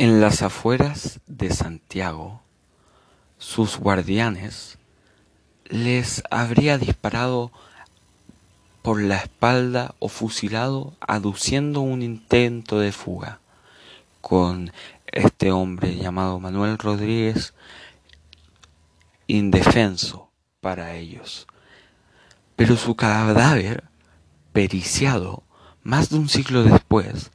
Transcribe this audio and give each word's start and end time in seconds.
En 0.00 0.22
las 0.22 0.40
afueras 0.40 1.20
de 1.26 1.50
Santiago, 1.50 2.40
sus 3.36 3.76
guardianes 3.76 4.78
les 5.66 6.22
habría 6.30 6.78
disparado 6.78 7.52
por 8.80 9.02
la 9.02 9.18
espalda 9.18 9.94
o 9.98 10.08
fusilado 10.08 10.94
aduciendo 11.06 11.82
un 11.82 12.00
intento 12.00 12.78
de 12.78 12.92
fuga 12.92 13.40
con 14.22 14.72
este 15.04 15.52
hombre 15.52 15.94
llamado 15.96 16.40
Manuel 16.40 16.78
Rodríguez 16.78 17.52
indefenso 19.26 20.30
para 20.62 20.94
ellos. 20.94 21.46
Pero 22.56 22.76
su 22.78 22.96
cadáver, 22.96 23.84
periciado 24.54 25.42
más 25.82 26.08
de 26.08 26.16
un 26.16 26.30
siglo 26.30 26.64
después, 26.64 27.30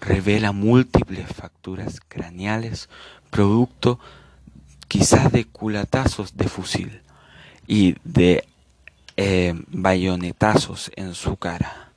revela 0.00 0.52
múltiples 0.52 1.26
fracturas 1.28 2.00
craneales 2.08 2.88
producto 3.30 3.98
quizás 4.88 5.30
de 5.32 5.44
culatazos 5.44 6.36
de 6.36 6.48
fusil 6.48 7.02
y 7.66 7.96
de 8.04 8.46
eh, 9.16 9.54
bayonetazos 9.68 10.90
en 10.96 11.14
su 11.14 11.36
cara. 11.36 11.90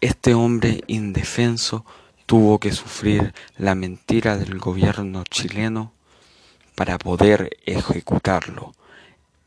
Este 0.00 0.34
hombre 0.34 0.84
indefenso 0.86 1.84
tuvo 2.26 2.60
que 2.60 2.72
sufrir 2.72 3.34
la 3.56 3.74
mentira 3.74 4.36
del 4.36 4.58
gobierno 4.58 5.24
chileno 5.24 5.92
para 6.76 6.98
poder 6.98 7.56
ejecutarlo 7.66 8.74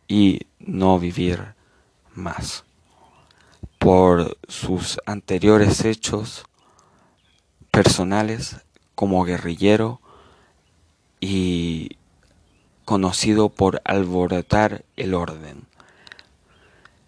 y 0.08 0.42
no 0.60 1.00
vivir 1.00 1.54
más. 2.14 2.66
Por 3.80 4.38
sus 4.48 5.00
anteriores 5.06 5.86
hechos, 5.86 6.44
personales 7.72 8.58
como 8.96 9.24
guerrillero 9.24 10.02
y 11.20 11.98
conocido 12.86 13.50
por 13.50 13.82
alborotar 13.86 14.84
el 14.98 15.14
orden. 15.14 15.64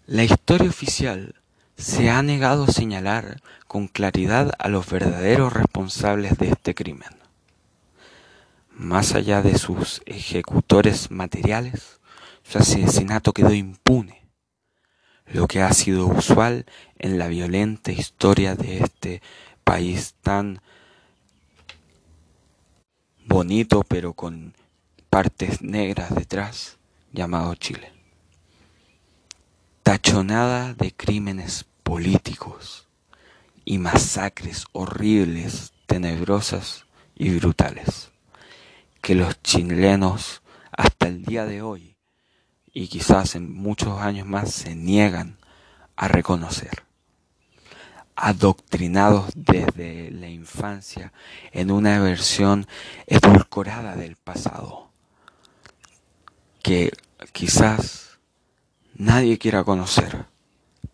La 0.06 0.24
historia 0.24 0.68
oficial 0.68 1.34
se 1.76 2.10
ha 2.10 2.22
negado 2.22 2.64
a 2.64 2.72
señalar 2.72 3.42
con 3.66 3.88
claridad 3.88 4.52
a 4.58 4.68
los 4.68 4.88
verdaderos 4.88 5.52
responsables 5.52 6.38
de 6.38 6.48
este 6.48 6.74
crimen. 6.74 7.10
Más 8.70 9.14
allá 9.14 9.42
de 9.42 9.58
sus 9.58 10.02
ejecutores 10.06 11.10
materiales, 11.10 12.00
su 12.42 12.58
asesinato 12.58 13.32
quedó 13.32 13.52
impune, 13.52 14.22
lo 15.26 15.46
que 15.46 15.62
ha 15.62 15.72
sido 15.72 16.06
usual 16.06 16.66
en 16.98 17.18
la 17.18 17.28
violenta 17.28 17.92
historia 17.92 18.54
de 18.54 18.78
este 18.78 19.22
país 19.64 20.14
tan 20.20 20.60
bonito 23.26 23.82
pero 23.82 24.12
con 24.12 24.54
partes 25.10 25.62
negras 25.62 26.14
detrás 26.14 26.78
llamado 27.12 27.54
Chile. 27.54 27.92
Tachonada 29.82 30.74
de 30.74 30.92
crímenes 30.92 31.66
políticos 31.82 32.88
y 33.64 33.78
masacres 33.78 34.66
horribles, 34.72 35.72
tenebrosas 35.86 36.86
y 37.14 37.30
brutales 37.38 38.10
que 39.04 39.14
los 39.14 39.42
chilenos 39.42 40.42
hasta 40.72 41.08
el 41.08 41.24
día 41.24 41.44
de 41.44 41.60
hoy 41.60 41.96
y 42.72 42.88
quizás 42.88 43.34
en 43.34 43.54
muchos 43.54 44.00
años 44.00 44.26
más 44.26 44.50
se 44.50 44.74
niegan 44.74 45.36
a 45.94 46.08
reconocer 46.08 46.83
adoctrinados 48.16 49.32
desde 49.34 50.10
la 50.10 50.28
infancia 50.28 51.12
en 51.52 51.70
una 51.70 51.98
versión 51.98 52.66
edulcorada 53.06 53.96
del 53.96 54.16
pasado, 54.16 54.90
que 56.62 56.92
quizás 57.32 58.18
nadie 58.94 59.38
quiera 59.38 59.64
conocer, 59.64 60.26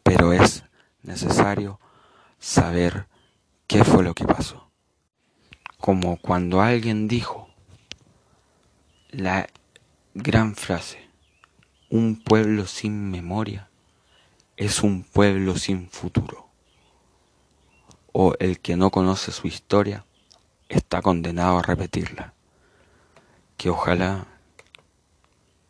pero 0.02 0.32
es 0.32 0.64
necesario 1.02 1.78
saber 2.38 3.06
qué 3.66 3.84
fue 3.84 4.02
lo 4.02 4.14
que 4.14 4.24
pasó. 4.24 4.70
Como 5.78 6.16
cuando 6.18 6.60
alguien 6.60 7.08
dijo 7.08 7.48
la 9.10 9.46
gran 10.14 10.54
frase, 10.54 11.08
un 11.90 12.22
pueblo 12.22 12.66
sin 12.66 13.10
memoria 13.10 13.68
es 14.56 14.82
un 14.82 15.02
pueblo 15.02 15.56
sin 15.56 15.88
futuro 15.88 16.49
o 18.12 18.34
el 18.38 18.60
que 18.60 18.76
no 18.76 18.90
conoce 18.90 19.32
su 19.32 19.46
historia 19.46 20.04
está 20.68 21.02
condenado 21.02 21.58
a 21.58 21.62
repetirla. 21.62 22.34
Que 23.56 23.70
ojalá 23.70 24.26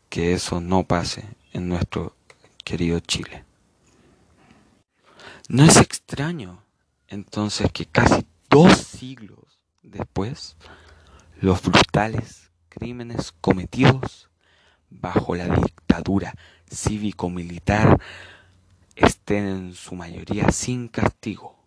que 0.08 0.32
eso 0.34 0.60
no 0.60 0.84
pase 0.84 1.24
en 1.52 1.68
nuestro 1.68 2.14
querido 2.64 3.00
Chile. 3.00 3.44
No 5.48 5.64
es 5.64 5.76
extraño 5.76 6.62
entonces 7.08 7.70
que 7.72 7.86
casi 7.86 8.24
dos 8.48 8.76
siglos 8.76 9.58
después 9.82 10.56
los 11.40 11.62
brutales 11.62 12.50
crímenes 12.68 13.32
cometidos 13.40 14.28
bajo 14.90 15.34
la 15.34 15.48
dictadura 15.48 16.34
cívico-militar 16.68 18.00
estén 18.94 19.46
en 19.46 19.74
su 19.74 19.94
mayoría 19.94 20.52
sin 20.52 20.88
castigo 20.88 21.59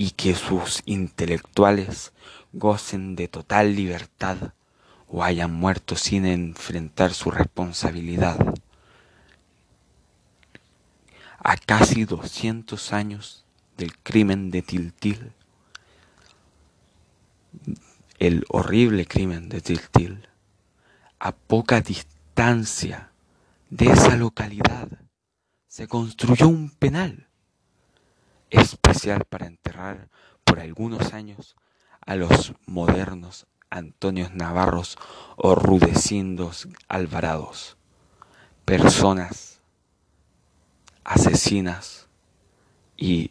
y 0.00 0.12
que 0.12 0.34
sus 0.34 0.80
intelectuales 0.86 2.14
gocen 2.54 3.16
de 3.16 3.28
total 3.28 3.76
libertad 3.76 4.54
o 5.06 5.22
hayan 5.22 5.52
muerto 5.52 5.94
sin 5.94 6.24
enfrentar 6.24 7.12
su 7.12 7.30
responsabilidad. 7.30 8.38
A 11.38 11.54
casi 11.58 12.06
200 12.06 12.94
años 12.94 13.44
del 13.76 13.94
crimen 13.98 14.50
de 14.50 14.62
Tiltil, 14.62 15.32
el 18.18 18.46
horrible 18.48 19.04
crimen 19.04 19.50
de 19.50 19.60
Tiltil, 19.60 20.26
a 21.18 21.32
poca 21.32 21.82
distancia 21.82 23.12
de 23.68 23.92
esa 23.92 24.16
localidad 24.16 24.88
se 25.68 25.88
construyó 25.88 26.48
un 26.48 26.70
penal 26.70 27.26
para 29.28 29.46
enterrar 29.46 30.08
por 30.44 30.60
algunos 30.60 31.14
años 31.14 31.56
a 32.04 32.16
los 32.16 32.52
modernos 32.66 33.46
Antonios 33.70 34.34
Navarros 34.34 34.98
o 35.36 35.54
Rudecindos 35.54 36.68
Alvarados, 36.88 37.78
personas 38.66 39.60
asesinas 41.02 42.08
y 42.96 43.30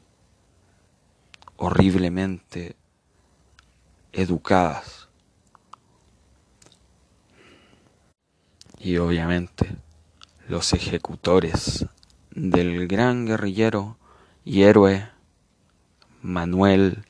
horriblemente 1.57 2.75
educadas. 4.11 5.07
Y 8.79 8.97
obviamente 8.97 9.75
los 10.47 10.73
ejecutores 10.73 11.85
del 12.31 12.87
gran 12.87 13.27
guerrillero 13.27 13.97
y 14.45 14.63
héroe 14.63 15.09
Manuel 16.21 17.03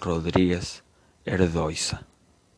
Rodríguez 0.00 0.82
Erdoiza. 1.24 2.11